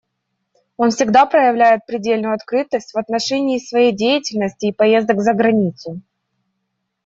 [0.77, 6.01] Он всегда проявляет предельную открытость в отношении своей деятельности и поездок за границу.